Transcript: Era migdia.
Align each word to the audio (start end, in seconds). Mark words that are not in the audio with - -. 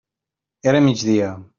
Era 0.73 0.81
migdia. 0.87 1.33